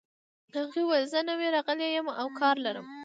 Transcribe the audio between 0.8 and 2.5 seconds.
وویل چې زه نوی راغلې یم او